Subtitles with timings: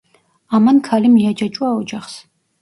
[0.59, 2.17] ამან ქალი მიაჯაჭვა ოჯახს.